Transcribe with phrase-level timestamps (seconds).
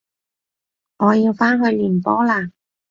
[0.97, 2.49] 我要返去練波喇